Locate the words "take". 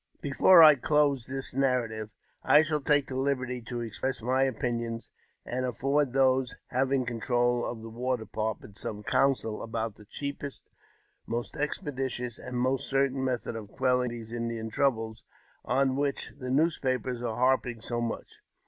2.81-3.05